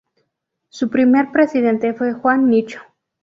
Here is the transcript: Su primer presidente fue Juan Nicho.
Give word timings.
Su 0.69 0.89
primer 0.89 1.29
presidente 1.31 1.93
fue 1.93 2.13
Juan 2.13 2.49
Nicho. 2.49 2.81